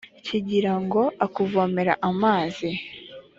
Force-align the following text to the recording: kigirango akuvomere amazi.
kigirango 0.25 1.01
akuvomere 1.25 1.93
amazi. 2.09 2.69